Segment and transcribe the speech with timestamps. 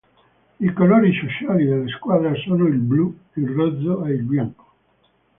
[0.59, 4.71] I colori sociali della squadra sono il blu, il rosso e il bianco.